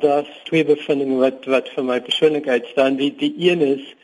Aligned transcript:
Daar's 0.00 0.28
twee 0.44 0.64
bevindinge 0.64 1.18
wat 1.18 1.44
wat 1.44 1.68
vir 1.74 1.84
my 1.84 2.00
persoonlik 2.00 2.48
uitstaan. 2.48 2.96
Die 2.96 3.14
die 3.16 3.34
een 3.50 3.60
is 3.60 3.94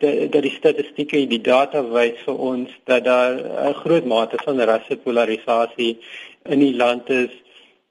dat 0.00 0.42
die 0.42 0.54
statistieke, 0.54 1.26
die 1.26 1.40
data 1.40 1.82
wys 1.84 2.20
vir 2.26 2.38
ons 2.50 2.70
dat 2.90 3.04
daar 3.04 3.34
'n 3.70 3.74
groot 3.82 4.04
mate 4.04 4.36
van 4.44 4.60
rassepolarisasie 4.60 5.98
in 6.44 6.58
die 6.58 6.76
land 6.76 7.10
is. 7.10 7.30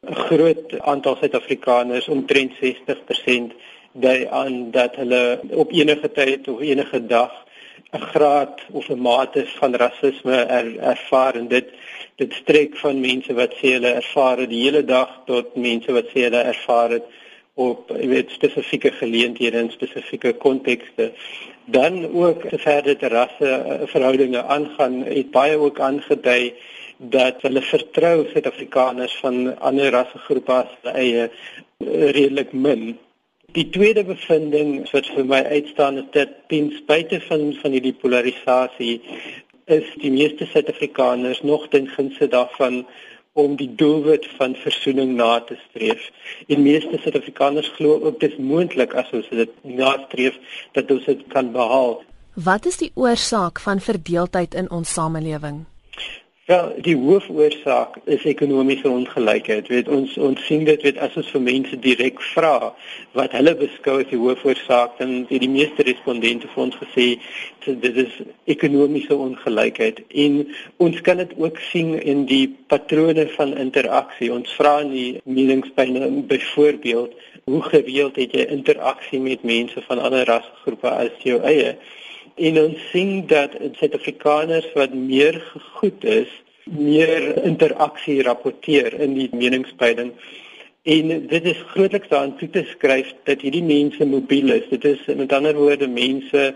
'n 0.07 0.15
Groot 0.15 0.79
aantal 0.79 1.15
Suid-Afrikaners, 1.15 2.07
omtrent 2.07 2.51
60%, 2.59 3.53
dui 3.93 4.27
aan 4.27 4.71
dat 4.71 4.95
hulle 4.95 5.39
op 5.49 5.71
enige 5.71 6.11
tyd 6.11 6.47
of 6.47 6.59
enige 6.61 7.05
dag 7.05 7.31
'n 7.91 7.99
graad 8.13 8.61
of 8.71 8.89
'n 8.89 9.01
mate 9.01 9.45
van 9.45 9.75
rasisme 9.75 10.35
er, 10.35 10.79
ervaar 10.79 11.35
en 11.35 11.47
dit 11.47 11.67
dit 12.15 12.33
strek 12.33 12.77
van 12.77 12.99
mense 12.99 13.33
wat 13.33 13.53
sê 13.59 13.67
hulle 13.77 13.91
ervaar 14.01 14.37
dit 14.37 14.49
die 14.49 14.63
hele 14.63 14.83
dag 14.85 15.09
tot 15.25 15.55
mense 15.55 15.91
wat 15.91 16.07
sê 16.13 16.19
hulle 16.27 16.43
ervaar 16.53 16.89
dit 16.89 17.03
op 17.61 17.91
jy 17.95 18.07
weet 18.11 18.33
spesifieke 18.33 18.91
geleenthede 18.97 19.57
en 19.57 19.71
spesifieke 19.71 20.33
kontekste. 20.41 21.11
Dan 21.65 22.03
ook 22.11 22.43
verder 22.63 22.97
te 22.97 23.11
rasse 23.13 23.49
eh, 23.49 23.81
verhoudinge 23.93 24.43
aangaan 24.43 25.03
het 25.05 25.31
baie 25.31 25.57
ook 25.57 25.79
aangedui 25.79 26.53
dat 26.97 27.41
hulle 27.41 27.61
vertrou 27.61 28.25
Suid-Afrikaners 28.29 29.15
van 29.21 29.59
ander 29.59 29.91
rassegroepe 29.93 30.53
as 30.53 30.91
eie 30.93 31.29
eh, 31.29 31.31
redelik 32.17 32.53
min. 32.53 32.97
Die 33.51 33.69
tweede 33.69 34.03
bevinding 34.07 34.85
wat 34.91 35.07
vir 35.11 35.25
my 35.27 35.41
uitstaan 35.43 35.97
is 36.03 36.11
dat 36.17 36.35
ten 36.47 36.71
spyte 36.77 37.19
van 37.27 37.49
van 37.61 37.73
hierdie 37.75 37.97
polarisasie 38.03 39.01
is 39.65 39.87
die 40.03 40.11
meeste 40.11 40.45
Suid-Afrikaners 40.45 41.41
nog 41.41 41.67
ten 41.69 41.87
gunste 41.87 42.27
daarvan 42.27 42.85
om 43.33 43.55
die 43.55 43.69
doelwit 43.75 44.27
van 44.37 44.55
versoening 44.55 45.15
na 45.15 45.39
te 45.39 45.57
streef. 45.69 46.09
En 46.47 46.63
meeste 46.63 46.97
Suid-Afrikaners 46.99 47.71
glo 47.75 47.99
ook 47.99 48.19
dit 48.19 48.31
is 48.31 48.37
moontlik 48.37 48.93
as 48.93 49.11
ons 49.15 49.29
dit 49.29 49.51
nastreef 49.63 50.37
dat 50.71 50.91
ons 50.91 51.05
dit 51.05 51.27
kan 51.27 51.51
behaal. 51.51 52.01
Wat 52.33 52.65
is 52.65 52.77
die 52.77 52.91
oorsaak 52.95 53.59
van 53.59 53.79
verdeeldheid 53.79 54.55
in 54.55 54.71
ons 54.71 54.93
samelewing? 54.93 55.65
Ja, 56.51 56.65
die 56.83 56.97
hoofoorsaak 56.99 57.93
is 58.11 58.23
ekonomiese 58.27 58.89
ongelykheid. 58.89 59.69
Weet 59.71 59.87
ons 59.87 60.17
ons 60.19 60.41
sien 60.43 60.65
dit 60.67 60.81
weet 60.83 60.97
as 61.05 61.13
ons 61.19 61.29
vir 61.31 61.43
mense 61.45 61.77
direk 61.85 62.19
vra 62.33 62.73
wat 63.15 63.37
hulle 63.37 63.53
beskou 63.61 63.93
as 64.01 64.09
die 64.09 64.19
hoofoorsaak 64.19 64.97
dan 64.97 65.13
het 65.29 65.45
die 65.45 65.49
meeste 65.53 65.85
respondente 65.87 66.49
vir 66.51 66.63
ons 66.65 66.75
gesê 66.81 67.05
dit 67.85 68.01
is 68.03 68.17
ekonomiese 68.55 69.15
ongelykheid 69.27 70.03
en 70.25 70.37
ons 70.87 70.99
kan 71.07 71.23
dit 71.23 71.31
ook 71.39 71.63
sien 71.69 71.93
in 72.15 72.25
die 72.33 72.43
patrone 72.73 73.29
van 73.37 73.55
interaksie. 73.67 74.33
Ons 74.35 74.51
vra 74.59 74.81
in 74.83 74.91
die 74.97 75.09
meningspeile 75.23 76.11
byvoorbeeld 76.35 77.15
hoe 77.47 77.63
gereeld 77.69 78.19
het 78.25 78.35
jy 78.35 78.49
interaksie 78.59 79.23
met 79.23 79.47
mense 79.55 79.87
van 79.87 80.03
ander 80.03 80.27
rasgroepe 80.35 80.97
as 80.99 81.15
jou 81.31 81.39
eie? 81.55 81.77
En 82.35 82.59
ons 82.61 82.77
sien 82.91 83.25
dat 83.27 83.57
Suid-Afrikaners 83.79 84.67
wat 84.73 84.93
meer 84.93 85.41
gegoed 85.53 86.03
is, 86.03 86.29
meer 86.65 87.43
interaksie 87.43 88.21
rapporteer 88.23 88.93
in 88.99 89.13
die 89.17 89.29
meningspeiling. 89.31 90.13
En 90.83 91.27
dit 91.27 91.45
is 91.45 91.63
grootliks 91.73 92.09
daaraan 92.09 92.37
toe 92.37 92.49
te 92.49 92.63
skryf 92.71 93.13
dat 93.23 93.41
hierdie 93.41 93.63
mense 93.63 94.05
mobiel 94.05 94.53
is. 94.55 94.69
Dit 94.69 94.85
is 94.85 95.05
met 95.05 95.33
ander 95.33 95.55
woorde 95.55 95.87
mense 95.87 96.55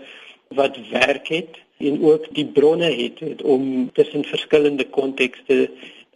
wat 0.54 0.78
werk 0.90 1.28
het 1.28 1.60
en 1.78 2.02
ook 2.02 2.26
die 2.34 2.46
bronne 2.46 2.90
het, 2.90 3.20
het 3.20 3.42
om 3.42 3.90
tussen 3.92 4.24
verskillende 4.24 4.84
kontekste 4.84 5.70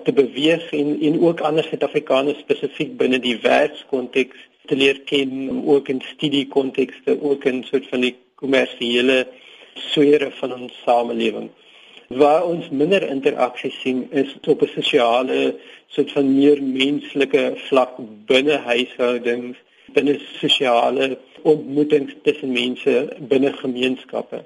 te 0.04 0.12
beweeg 0.12 0.72
en 0.72 0.96
en 1.00 1.20
ook 1.20 1.40
ander 1.40 1.64
Suid-Afrikaners 1.64 2.38
spesifiek 2.38 2.96
binne 2.96 3.20
die 3.20 3.36
werkskonteks 3.42 4.48
te 4.66 4.76
leer 4.76 5.00
ken, 5.00 5.62
ook 5.66 5.88
in 5.88 6.00
studiekontekste, 6.00 7.18
ook 7.22 7.44
in 7.44 7.64
soort 7.64 7.88
van 7.88 8.00
die 8.00 8.16
kommersiële 8.34 9.26
sfere 9.74 10.30
van 10.30 10.52
ons 10.52 10.82
samelewing. 10.84 11.50
Waar 12.08 12.44
ons 12.44 12.70
minder 12.70 13.02
interaksie 13.06 13.70
sien 13.70 14.08
is 14.10 14.34
op 14.46 14.62
'n 14.62 14.72
sosiale 14.74 15.54
soort 15.86 16.12
van 16.12 16.34
meer 16.38 16.62
menslike 16.62 17.52
vlak 17.68 17.92
binne 18.26 18.56
huishoudings, 18.56 19.56
binne 19.92 20.18
sosiale 20.40 21.18
ontmoetings 21.42 22.14
tussen 22.22 22.52
mense 22.52 23.16
binne 23.18 23.52
gemeenskappe. 23.52 24.44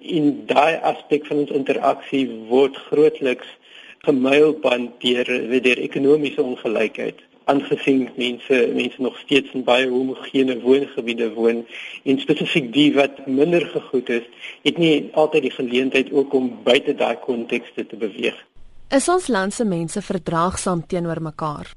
In 0.00 0.46
daai 0.46 0.74
aspek 0.82 1.26
van 1.26 1.36
ons 1.36 1.50
interaksie 1.50 2.28
word 2.48 2.76
grootliks 2.76 3.46
gemylband 3.98 5.00
deur 5.00 5.26
deur 5.62 5.78
ekonomiese 5.78 6.42
ongelykheid 6.42 7.20
aangesien 7.44 8.08
mense 8.16 8.58
mense 8.74 9.02
nog 9.02 9.18
steeds 9.18 9.52
in 9.52 9.64
baie 9.64 9.88
homogene 9.88 10.56
woongebiede 10.60 11.30
woon 11.36 11.64
en 12.04 12.18
spesifiek 12.20 12.72
die 12.72 12.90
wat 12.94 13.26
minder 13.26 13.66
gegoed 13.66 14.08
is, 14.08 14.26
het 14.62 14.78
nie 14.78 15.10
altyd 15.12 15.48
die 15.48 15.54
geleentheid 15.58 16.12
ook 16.12 16.34
om 16.34 16.50
buite 16.64 16.94
daai 16.94 17.16
kontekste 17.26 17.86
te 17.86 17.96
beweeg. 17.96 18.36
Is 18.94 19.08
ons 19.08 19.28
land 19.28 19.54
se 19.54 19.64
mense 19.64 20.02
verdraagsaam 20.02 20.86
teenoor 20.86 21.20
mekaar? 21.22 21.72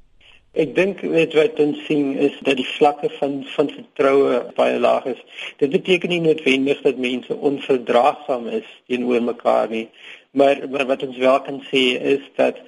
Ek 0.58 0.74
dink 0.74 1.02
net 1.04 1.34
wat 1.36 1.58
ons 1.60 1.80
sien 1.86 2.14
is 2.18 2.34
dat 2.46 2.56
die 2.58 2.66
vlakke 2.66 3.10
van 3.18 3.42
van 3.54 3.68
vertroue 3.70 4.38
baie 4.56 4.78
laag 4.80 5.04
is. 5.12 5.20
Dit 5.60 5.70
beteken 5.74 6.08
nie 6.08 6.20
noodwendig 6.24 6.80
dat 6.82 6.98
mense 6.98 7.36
onverdraagsaam 7.50 8.48
is 8.60 8.68
teenoor 8.88 9.22
mekaar 9.22 9.68
nie, 9.70 9.88
maar 10.32 10.64
maar 10.72 10.86
wat 10.88 11.04
ons 11.06 11.20
wel 11.20 11.40
kan 11.46 11.60
sê 11.68 11.84
is 12.14 12.24
dat 12.40 12.58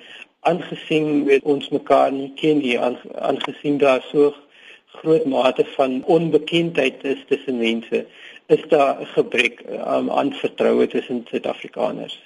aangesien 0.41 1.25
weet 1.25 1.43
ons 1.43 1.69
mekaar 1.69 2.13
nie 2.13 2.33
ken 2.35 2.59
nie 2.59 2.79
aangesien 2.79 3.79
daar 3.79 4.03
so 4.11 4.35
groot 5.01 5.25
mate 5.25 5.65
van 5.77 6.03
onbekendheid 6.05 7.05
is 7.05 7.25
tussen 7.29 7.59
mense 7.59 8.07
is 8.47 8.63
daar 8.69 9.01
'n 9.01 9.07
gebrek 9.07 9.63
um, 9.69 10.11
aan 10.11 10.33
vertroue 10.33 10.87
tussen 10.87 11.27
Suid-Afrikaners 11.31 12.21